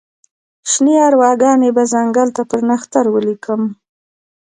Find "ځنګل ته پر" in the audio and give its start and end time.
1.93-2.59